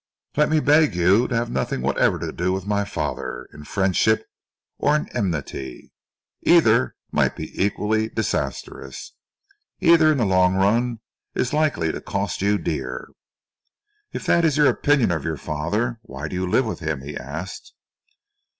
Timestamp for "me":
0.49-0.59